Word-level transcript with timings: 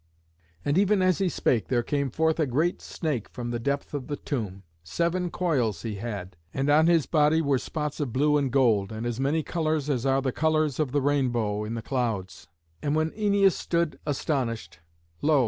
And 0.65 0.79
even 0.79 1.03
as 1.03 1.19
he 1.19 1.29
spake 1.29 1.67
there 1.67 1.83
came 1.83 2.09
forth 2.09 2.39
a 2.39 2.47
great 2.47 2.81
snake 2.81 3.29
from 3.29 3.51
the 3.51 3.59
depth 3.59 3.93
of 3.93 4.07
the 4.07 4.15
tomb. 4.15 4.63
Seven 4.83 5.29
coils 5.29 5.83
he 5.83 5.97
had, 5.97 6.35
and 6.55 6.71
on 6.71 6.87
his 6.87 7.05
body 7.05 7.39
were 7.39 7.59
spots 7.59 7.99
of 7.99 8.11
blue 8.11 8.35
and 8.35 8.51
gold, 8.51 8.91
and 8.91 9.05
as 9.05 9.19
many 9.19 9.43
colours 9.43 9.91
as 9.91 10.03
are 10.03 10.23
the 10.23 10.31
colours 10.31 10.79
of 10.79 10.91
the 10.91 11.01
rainbow 11.03 11.63
in 11.63 11.75
the 11.75 11.83
clouds. 11.83 12.47
And 12.81 12.95
when 12.95 13.11
Æneas 13.11 13.51
stood 13.51 13.99
astonied, 14.07 14.77
lo! 15.21 15.39